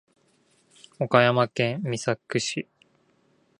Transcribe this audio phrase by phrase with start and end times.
[0.97, 2.67] 岡山県美作市